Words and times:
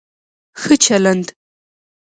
ښه 0.61 0.73
چلند 0.83 1.27